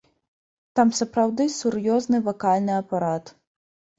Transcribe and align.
Там 0.79 0.93
сапраўды 0.99 1.45
сур'ёзны 1.57 2.17
вакальны 2.29 2.73
апарат. 2.81 3.25